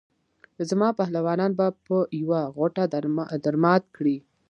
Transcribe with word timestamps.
زما 0.69 0.89
پهلوانان 0.99 1.51
به 1.59 1.67
په 1.85 1.97
یوه 2.21 2.41
غوټه 2.55 2.83
درمات 3.45 3.83
کړي. 3.97 4.17